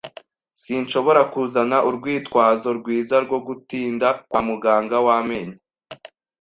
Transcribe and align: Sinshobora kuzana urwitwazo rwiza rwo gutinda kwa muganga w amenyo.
Sinshobora 0.61 1.21
kuzana 1.33 1.77
urwitwazo 1.89 2.69
rwiza 2.79 3.15
rwo 3.25 3.39
gutinda 3.47 4.07
kwa 4.29 4.41
muganga 4.47 4.97
w 5.05 5.07
amenyo. 5.19 5.57